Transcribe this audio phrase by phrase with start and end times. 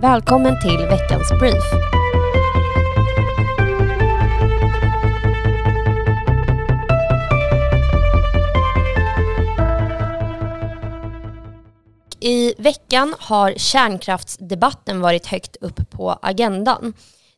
[0.00, 1.64] Välkommen till veckans brief.
[12.20, 16.92] I veckan har kärnkraftsdebatten varit högt upp på agendan.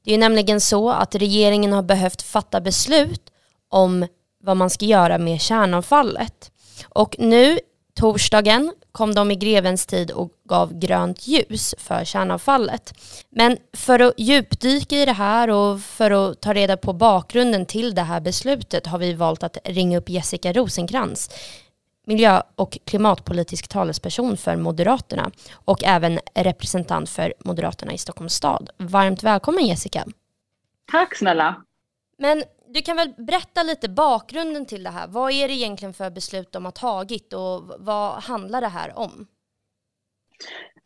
[0.04, 3.22] Det är nämligen så att regeringen har behövt fatta beslut
[3.68, 4.06] om
[4.42, 6.50] vad man ska göra med kärnavfallet.
[6.88, 7.58] Och nu,
[8.00, 12.94] torsdagen, kom de i grevens tid och gav grönt ljus för kärnavfallet.
[13.30, 17.94] Men för att djupdyka i det här och för att ta reda på bakgrunden till
[17.94, 21.30] det här beslutet har vi valt att ringa upp Jessica Rosenkrantz,
[22.06, 28.70] miljö och klimatpolitisk talesperson för Moderaterna och även representant för Moderaterna i Stockholms stad.
[28.76, 30.04] Varmt välkommen Jessica.
[30.92, 31.62] Tack snälla.
[32.18, 35.08] Men du kan väl berätta lite bakgrunden till det här.
[35.08, 39.26] Vad är det egentligen för beslut de har tagit och vad handlar det här om?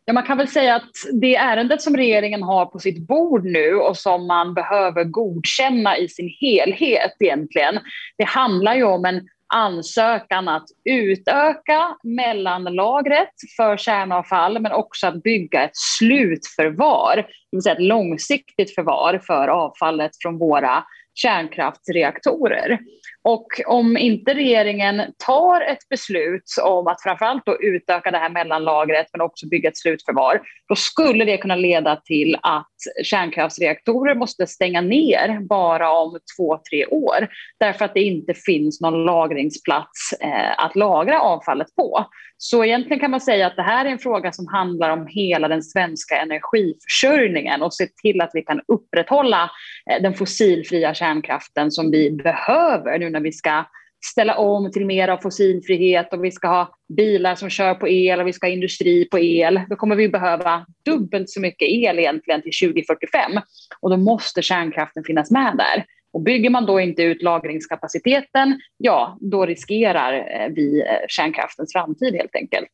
[0.05, 3.75] Ja, man kan väl säga att det ärendet som regeringen har på sitt bord nu
[3.75, 7.79] och som man behöver godkänna i sin helhet egentligen,
[8.17, 15.63] det handlar ju om en ansökan att utöka mellanlagret för kärnavfall men också att bygga
[15.63, 20.83] ett slutförvar, det vill säga ett långsiktigt förvar för avfallet från våra
[21.15, 22.79] kärnkraftsreaktorer.
[23.27, 29.07] Och om inte regeringen tar ett beslut om att framförallt då utöka det här mellanlagret
[29.13, 34.81] men också bygga ett slutförvar, då skulle det kunna leda till att kärnkraftsreaktorer måste stänga
[34.81, 37.27] ner bara om två, tre år
[37.59, 42.05] därför att det inte finns någon lagringsplats eh, att lagra avfallet på.
[42.37, 45.47] Så egentligen kan man säga att det här är en fråga som handlar om hela
[45.47, 49.51] den svenska energiförsörjningen och se till att vi kan upprätthålla
[49.91, 53.65] eh, den fossilfria kärnkraften som vi behöver nu när vi ska
[54.05, 58.19] ställa om till mer av fossilfrihet och vi ska ha bilar som kör på el
[58.19, 59.61] och vi ska ha industri på el.
[59.69, 63.31] Då kommer vi behöva dubbelt så mycket el egentligen till 2045
[63.79, 65.85] och då måste kärnkraften finnas med där.
[66.13, 72.15] Och bygger man då inte ut lagringskapaciteten, ja, då riskerar eh, vi eh, kärnkraftens framtid
[72.15, 72.71] helt enkelt.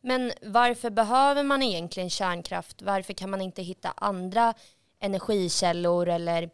[0.00, 2.82] Men varför behöver man egentligen kärnkraft?
[2.82, 4.54] Varför kan man inte hitta andra
[5.00, 6.50] energikällor eller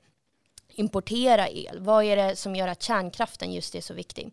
[0.78, 1.78] importera el?
[1.80, 4.30] Vad är det som gör att kärnkraften just är så viktig?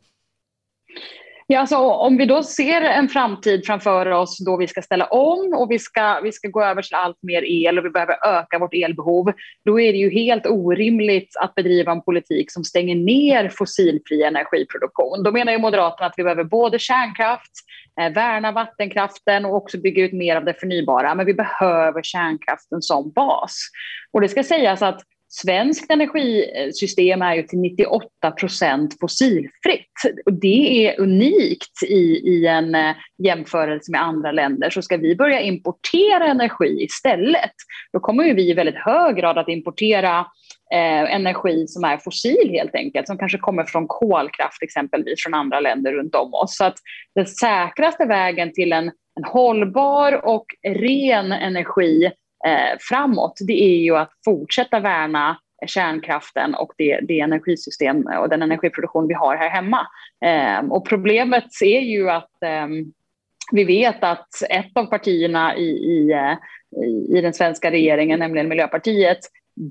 [1.47, 5.53] Ja, alltså, om vi då ser en framtid framför oss då vi ska ställa om
[5.53, 8.59] och vi ska, vi ska gå över till allt mer el och vi behöver öka
[8.59, 9.33] vårt elbehov,
[9.66, 15.23] då är det ju helt orimligt att bedriva en politik som stänger ner fossilfri energiproduktion.
[15.23, 17.51] Då menar ju Moderaterna att vi behöver både kärnkraft,
[18.01, 22.81] eh, värna vattenkraften och också bygga ut mer av det förnybara, men vi behöver kärnkraften
[22.81, 23.69] som bas.
[24.12, 25.01] Och det ska sägas att
[25.41, 29.91] Svenskt energisystem är ju till 98 procent fossilfritt.
[30.25, 34.69] Och det är unikt i, i en eh, jämförelse med andra länder.
[34.69, 37.51] Så ska vi börja importera energi istället,
[37.94, 40.19] då kommer ju vi i väldigt hög grad att importera
[40.74, 45.59] eh, energi som är fossil helt enkelt, som kanske kommer från kolkraft exempelvis från andra
[45.59, 46.57] länder runt om oss.
[46.57, 46.78] Så att
[47.16, 52.12] den säkraste vägen till en, en hållbar och ren energi
[52.45, 58.41] eh, framåt, det är ju att fortsätta värna kärnkraften och det, det energisystem och den
[58.41, 59.88] energiproduktion vi har här hemma.
[60.25, 62.67] Eh, och problemet är ju att eh,
[63.51, 66.33] vi vet att ett av partierna i, eh,
[66.85, 69.19] i, i, den svenska regeringen, nämligen Miljöpartiet,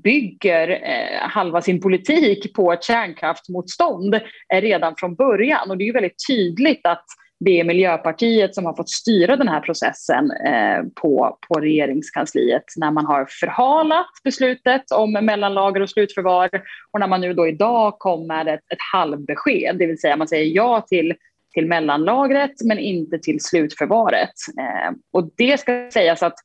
[0.03, 4.19] bygger eh, halva sin politik på ett kärnkraftsmotstånd
[4.53, 5.71] redan från början.
[5.71, 7.05] Och det är ju väldigt tydligt att
[7.39, 12.91] det är Miljöpartiet som har fått styra den här processen eh, på, på regeringskansliet när
[12.91, 16.49] man har förhalat beslutet om mellanlager och slutförvar
[16.91, 20.27] och när man nu då idag kom med ett, ett halvbesked, det vill säga man
[20.27, 21.13] säger ja till
[21.55, 24.33] till mellanlagret men inte till slutförvaret.
[24.59, 26.35] Eh, och det ska sägas att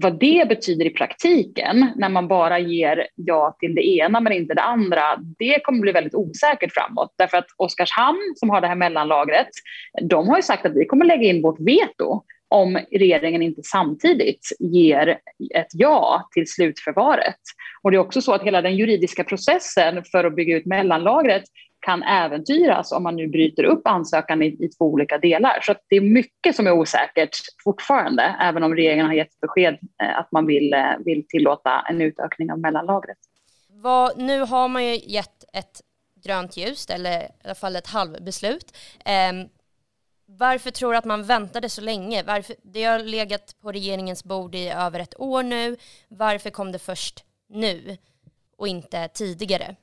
[0.00, 4.54] vad det betyder i praktiken när man bara ger ja till det ena men inte
[4.54, 5.02] det andra,
[5.38, 7.14] det kommer bli väldigt osäkert framåt.
[7.18, 9.48] Därför att Oskarshamn som har det här mellanlagret,
[10.02, 14.48] de har ju sagt att vi kommer lägga in vårt veto om regeringen inte samtidigt
[14.58, 15.08] ger
[15.54, 17.40] ett ja till slutförvaret.
[17.82, 21.42] Och det är också så att hela den juridiska processen för att bygga ut mellanlagret
[21.80, 25.58] kan äventyras om man nu bryter upp ansökan i, i två olika delar.
[25.62, 30.18] Så det är mycket som är osäkert fortfarande, även om regeringen har gett besked eh,
[30.18, 33.18] att man vill, eh, vill tillåta en utökning av mellanlagret.
[33.68, 35.80] Vad, nu har man ju gett ett
[36.24, 38.76] grönt ljus, eller i alla fall ett halvbeslut.
[39.04, 39.48] Eh,
[40.26, 42.22] varför tror du att man väntade så länge?
[42.22, 45.76] Varför, det har legat på regeringens bord i över ett år nu.
[46.08, 47.96] Varför kom det först nu
[48.56, 49.76] och inte tidigare?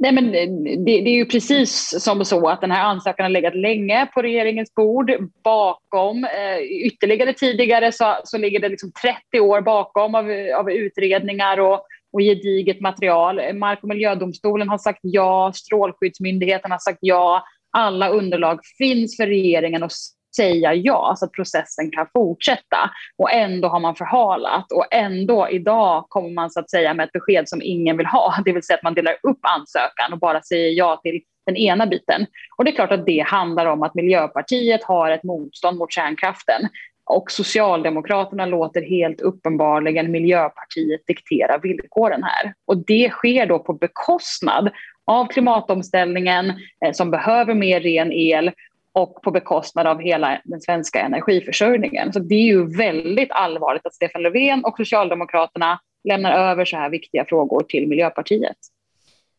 [0.00, 0.48] Nej, men eh,
[0.84, 4.22] det, det, är ju precis som så att den här ansökan har legat länge på
[4.22, 5.12] regeringens bord.
[5.44, 11.60] Bakom, eh, ytterligare tidigare så, så ligger det liksom 30 år bakom av, av utredningar
[11.60, 11.80] och,
[12.12, 13.54] och gediget material.
[13.54, 17.44] Mark och miljödomstolen har sagt ja, Strålskyddsmyndigheten har sagt ja.
[17.70, 19.92] Alla underlag finns för regeringen att
[20.38, 22.90] säga ja så att processen kan fortsätta.
[23.18, 27.12] Och ändå har man förhalat och ändå idag kommer man så att säga med ett
[27.12, 30.42] besked som ingen vill ha, det vill säga att man delar upp ansökan och bara
[30.42, 32.26] säger ja till den ena biten.
[32.56, 36.68] Och det är klart att det handlar om att Miljöpartiet har ett motstånd mot kärnkraften
[37.08, 42.54] och Socialdemokraterna låter helt uppenbarligen Miljöpartiet diktera villkoren här.
[42.66, 44.70] Och det sker då på bekostnad
[45.04, 46.50] av klimatomställningen
[46.84, 48.50] eh, som behöver mer ren el
[48.98, 52.12] och på bekostnad av hela den svenska energiförsörjningen.
[52.12, 56.90] Så det är ju väldigt allvarligt att Stefan Löfven och Socialdemokraterna lämnar över så här
[56.90, 58.56] viktiga frågor till Miljöpartiet.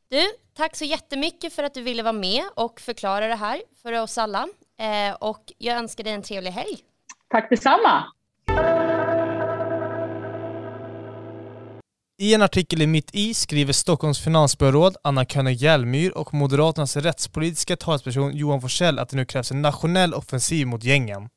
[0.09, 0.21] Du,
[0.57, 4.17] tack så jättemycket för att du ville vara med och förklara det här för oss
[4.17, 4.47] alla.
[4.79, 6.77] Eh, och jag önskar dig en trevlig helg.
[7.27, 8.03] Tack detsamma.
[12.21, 17.75] I en artikel i Mitt i skriver Stockholms finansborgarråd Anna König Hjälmyr och Moderaternas rättspolitiska
[17.75, 21.29] talesperson Johan Forsell att det nu krävs en nationell offensiv mot gängen.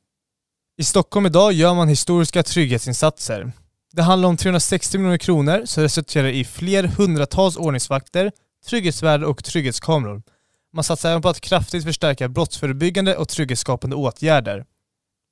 [0.79, 3.53] I Stockholm idag gör man historiska trygghetsinsatser.
[3.93, 8.33] Det handlar om 360 miljoner kronor som resulterar i fler hundratals ordningsvakter,
[8.67, 10.23] trygghetsvärdar och trygghetskameror.
[10.73, 14.65] Man satsar även på att kraftigt förstärka brottsförebyggande och trygghetsskapande åtgärder.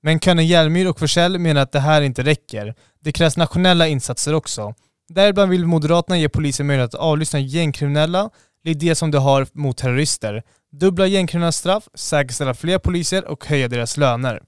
[0.03, 2.75] Men König Hjälmyr och Forsell menar att det här inte räcker.
[3.01, 4.75] Det krävs nationella insatser också.
[5.15, 8.31] Däribland vill Moderaterna ge polisen möjlighet att avlyssna gängkriminella,
[8.65, 10.43] likt det som de har mot terrorister,
[10.73, 14.43] dubbla gängkriminellas straff, säkerställa fler poliser och höja deras löner.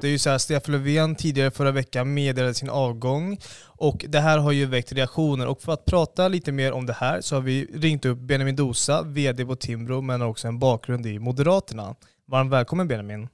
[0.00, 4.20] Det är ju så här, Stefan Löfven tidigare förra veckan meddelade sin avgång och det
[4.20, 7.34] här har ju väckt reaktioner och för att prata lite mer om det här så
[7.34, 11.18] har vi ringt upp Benjamin Dosa, VD på Timbro men har också en bakgrund i
[11.18, 11.94] Moderaterna.
[12.26, 13.28] Varmt välkommen Benjamin.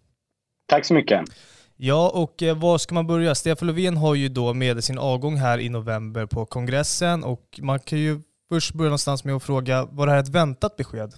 [0.68, 1.20] Tack så mycket.
[1.78, 3.34] Ja, och eh, var ska man börja?
[3.34, 7.78] Stefan Löfven har ju då med sin avgång här i november på kongressen och man
[7.78, 11.12] kan ju först börja någonstans med att fråga, var det här ett väntat besked?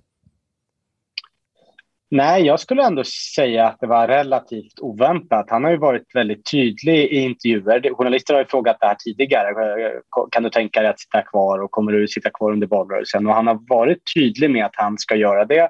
[2.11, 5.47] Nej, jag skulle ändå säga att det var relativt oväntat.
[5.51, 7.95] Han har ju varit väldigt tydlig i intervjuer.
[7.95, 9.55] Journalister har ju frågat det här tidigare.
[10.31, 13.27] Kan du tänka dig att sitta kvar och kommer du sitta kvar under valrörelsen?
[13.27, 15.69] Och han har varit tydlig med att han ska göra det.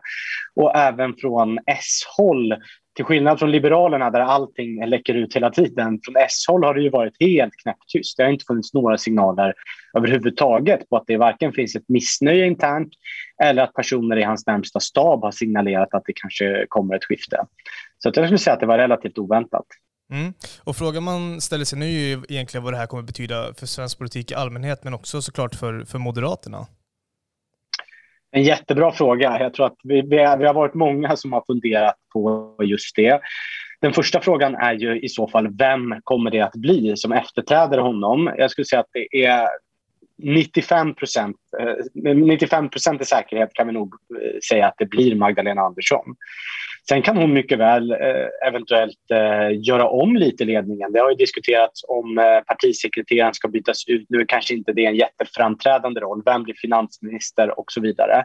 [0.55, 2.55] Och även från S-håll
[3.04, 7.14] skillnad från Liberalerna där allting läcker ut hela tiden, från S-håll har det ju varit
[7.20, 8.16] helt knäpptyst.
[8.16, 9.54] Det har inte funnits några signaler
[9.96, 12.92] överhuvudtaget på att det varken finns ett missnöje internt
[13.42, 17.46] eller att personer i hans närmsta stab har signalerat att det kanske kommer ett skifte.
[17.98, 19.66] Så jag skulle säga att det var relativt oväntat.
[20.12, 20.32] Mm.
[20.64, 23.66] Och frågan man ställer sig nu är ju egentligen vad det här kommer betyda för
[23.66, 26.66] svensk politik i allmänhet men också såklart för, för Moderaterna.
[28.30, 29.40] En jättebra fråga.
[29.40, 33.20] Jag tror att vi, vi, har varit många som har funderat på just det.
[33.80, 37.78] Den första frågan är ju i så fall vem kommer det att bli som efterträder
[37.78, 38.30] honom?
[38.36, 39.48] Jag skulle säga att det är
[40.22, 41.36] 95 procent,
[41.94, 46.16] 95 eh, procent i säkerhet kan vi nog eh, säga att det blir Magdalena Andersson.
[46.88, 50.93] Sen kan hon mycket väl eh, eventuellt eh, göra om lite ledningen.
[50.93, 54.06] Det har ju diskuterats om eh, partisekreteraren ska bytas ut.
[54.08, 56.23] Nu kanske inte det är en jätteframträdande roll.
[56.25, 58.25] Vem blir finansminister och så vidare.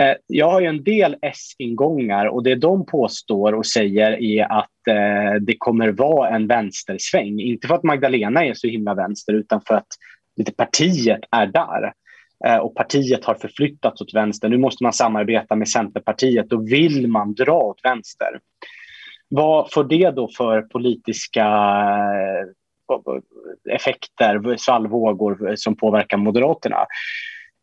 [0.00, 4.88] Eh, jag har ju en del S-ingångar och det de påstår och säger är att
[4.88, 7.40] eh, det kommer vara en vänstersväng.
[7.40, 9.88] Inte för att Magdalena är så himla vänster utan för att
[10.36, 11.92] lite partiet är där.
[12.46, 14.48] Eh, och partiet har förflyttats åt vänster.
[14.48, 16.50] Nu måste man samarbeta med Centerpartiet.
[16.50, 18.40] Då vill man dra åt vänster.
[19.28, 26.86] Vad får det då för politiska eh, effekter, svallvågor som påverkar Moderaterna?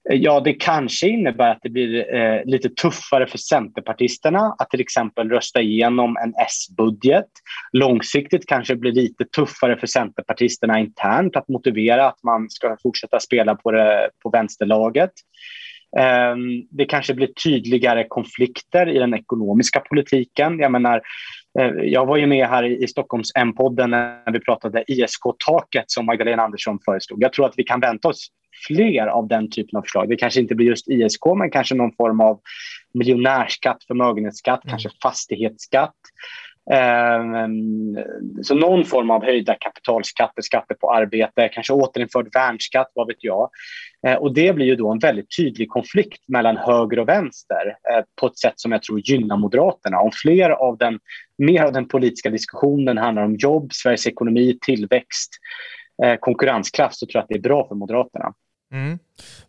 [0.09, 5.29] Ja, det kanske innebär att det blir eh, lite tuffare för Centerpartisterna att till exempel
[5.29, 7.25] rösta igenom en S-budget.
[7.71, 13.19] Långsiktigt kanske det blir lite tuffare för Centerpartisterna internt att motivera att man ska fortsätta
[13.19, 15.12] spela på, det, på vänsterlaget.
[15.97, 16.35] Eh,
[16.69, 20.59] det kanske blir tydligare konflikter i den ekonomiska politiken.
[20.59, 21.01] Jag menar,
[21.59, 26.43] eh, jag var ju med här i Stockholms M-podden när vi pratade ISK-taket som Magdalena
[26.43, 27.24] Andersson föreslog.
[27.24, 28.27] Jag tror att vi kan vänta oss
[28.67, 30.09] fler av den typen av förslag.
[30.09, 32.39] Det kanske inte blir just ISK, men kanske någon form av
[32.93, 34.71] miljonärskatt, förmögenhetsskatt, mm.
[34.71, 35.95] kanske fastighetsskatt.
[36.71, 37.97] Um,
[38.43, 43.50] så någon form av höjda kapitalskatter, skatter på arbete, kanske återinförd värnskatt, vad vet jag.
[44.07, 48.03] Uh, och det blir ju då en väldigt tydlig konflikt mellan höger och vänster uh,
[48.21, 50.00] på ett sätt som jag tror gynnar Moderaterna.
[50.00, 51.00] Om fler av den,
[51.38, 55.31] mer av den politiska diskussionen handlar om jobb, Sveriges ekonomi, tillväxt,
[56.05, 58.33] uh, konkurrenskraft så tror jag att det är bra för Moderaterna.
[58.75, 59.00] Mm.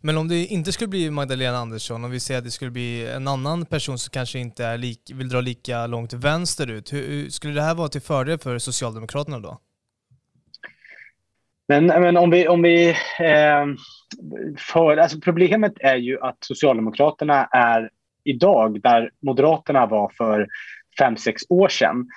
[0.01, 3.07] Men om det inte skulle bli Magdalena Andersson, om vi säger att det skulle bli
[3.07, 7.53] en annan person som kanske inte är lik, vill dra lika långt vänsterut, hur, skulle
[7.53, 9.59] det här vara till fördel för Socialdemokraterna då?
[11.67, 12.47] Men, men om vi...
[12.47, 13.65] Om vi eh,
[14.57, 17.89] för, alltså problemet är ju att Socialdemokraterna är
[18.23, 20.47] idag där Moderaterna var för
[20.99, 22.07] fem, sex år sedan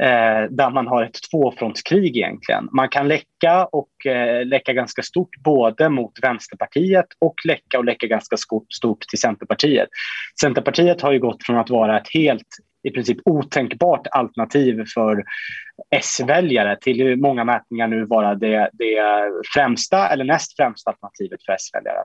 [0.00, 2.68] eh, där man har ett tvåfrontskrig egentligen.
[2.72, 8.06] Man kan läcka och eh, läcka ganska stort både mot Vänsterpartiet och läcka och läcka
[8.06, 8.36] ganska
[8.68, 9.88] stort till Centerpartiet.
[10.40, 12.46] Centerpartiet har ju gått från att vara ett helt
[12.82, 15.24] i princip otänkbart alternativ för
[15.90, 19.02] S-väljare till i många mätningar nu vara det, det
[19.54, 22.04] främsta eller näst främsta alternativet för S-väljare.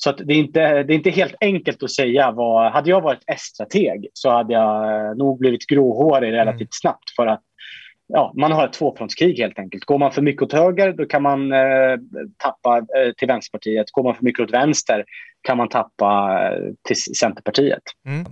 [0.00, 2.72] Så det, är inte, det är inte helt enkelt att säga vad...
[2.72, 6.68] Hade jag varit S-strateg så hade jag nog blivit gråhårig relativt mm.
[6.70, 7.42] snabbt för att
[8.06, 9.84] ja, man har ett tvåfrontskrig helt enkelt.
[9.84, 11.96] Går man för mycket åt höger då kan man eh,
[12.36, 13.90] tappa eh, till Vänsterpartiet.
[13.90, 15.04] Går man för mycket åt vänster
[15.42, 17.82] kan man tappa eh, till Centerpartiet.
[18.06, 18.26] Mm.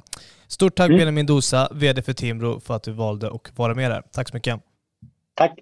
[0.49, 0.99] Stort tack mm.
[0.99, 4.03] Benjamin Dosa, VD för Timbro, för att du valde att vara med här.
[4.13, 4.61] Tack så mycket.
[5.35, 5.59] Tack.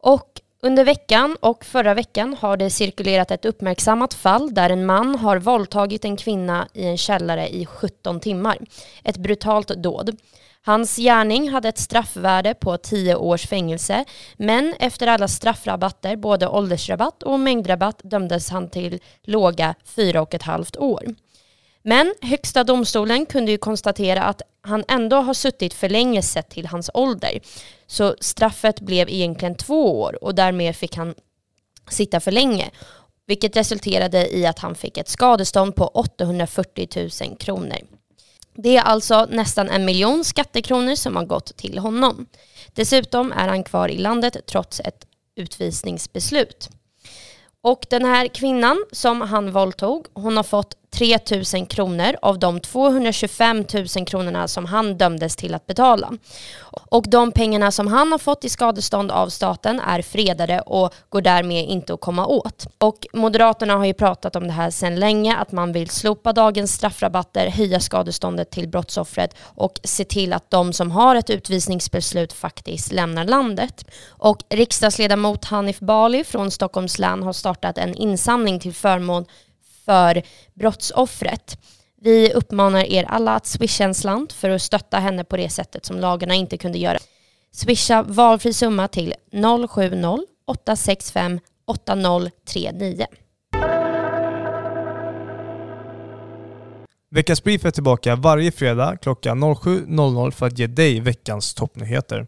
[0.00, 0.30] Och
[0.66, 5.36] under veckan och förra veckan har det cirkulerat ett uppmärksammat fall där en man har
[5.36, 8.58] våldtagit en kvinna i en källare i 17 timmar.
[9.04, 10.16] Ett brutalt dåd.
[10.64, 14.04] Hans gärning hade ett straffvärde på 10 års fängelse
[14.36, 21.02] men efter alla straffrabatter, både åldersrabatt och mängdrabatt, dömdes han till låga 4,5 år.
[21.82, 26.66] Men Högsta domstolen kunde ju konstatera att han ändå har suttit för länge sett till
[26.66, 27.40] hans ålder.
[27.86, 31.14] Så straffet blev egentligen två år och därmed fick han
[31.90, 32.70] sitta för länge.
[33.26, 37.78] Vilket resulterade i att han fick ett skadestånd på 840 000 kronor.
[38.54, 42.26] Det är alltså nästan en miljon skattekronor som har gått till honom.
[42.72, 46.70] Dessutom är han kvar i landet trots ett utvisningsbeslut.
[47.60, 51.18] Och den här kvinnan som han våldtog, hon har fått 3
[51.54, 53.64] 000 kronor av de 225
[53.96, 56.12] 000 kronorna som han dömdes till att betala.
[56.70, 61.20] Och de pengarna som han har fått i skadestånd av staten är fredade och går
[61.20, 62.66] därmed inte att komma åt.
[62.78, 66.74] Och Moderaterna har ju pratat om det här sedan länge, att man vill slopa dagens
[66.74, 72.92] straffrabatter, höja skadeståndet till brottsoffret och se till att de som har ett utvisningsbeslut faktiskt
[72.92, 73.84] lämnar landet.
[74.08, 79.24] Och riksdagsledamot Hanif Bali från Stockholms län har startat en insamling till förmån
[79.84, 80.22] för
[80.54, 81.58] brottsoffret.
[82.00, 85.84] Vi uppmanar er alla att swisha en slant för att stötta henne på det sättet
[85.84, 86.98] som lagarna inte kunde göra.
[87.52, 89.14] Swisha valfri summa till
[89.68, 93.06] 070 865 8039.
[97.10, 102.26] Veckans Brief är tillbaka varje fredag klockan 07.00 för att ge dig veckans toppnyheter.